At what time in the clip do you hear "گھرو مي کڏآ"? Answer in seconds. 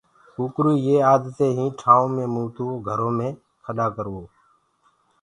2.87-3.87